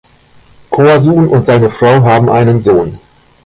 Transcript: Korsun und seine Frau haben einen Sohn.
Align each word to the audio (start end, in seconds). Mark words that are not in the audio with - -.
Korsun 0.71 1.27
und 1.27 1.45
seine 1.45 1.69
Frau 1.69 2.01
haben 2.01 2.27
einen 2.27 2.59
Sohn. 2.59 2.97